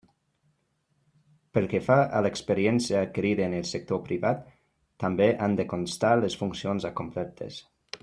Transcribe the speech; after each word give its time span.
Pel 1.57 1.67
que 1.73 1.81
fa 1.87 1.97
a 2.19 2.21
l'experiència 2.27 3.03
adquirida 3.09 3.45
en 3.49 3.55
el 3.59 3.69
sector 3.75 4.03
privat, 4.09 4.43
també 5.05 5.29
han 5.49 5.59
de 5.63 5.71
constar 5.77 6.15
les 6.27 6.43
funcions 6.45 6.93
acomplertes. 6.95 7.65